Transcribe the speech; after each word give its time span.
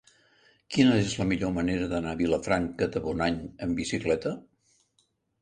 Quina 0.75 0.95
és 1.01 1.11
la 1.19 1.27
millor 1.31 1.53
manera 1.57 1.89
d'anar 1.91 2.15
a 2.17 2.19
Vilafranca 2.23 2.89
de 2.97 3.03
Bonany 3.05 3.39
amb 3.67 3.79
bicicleta? 3.83 4.35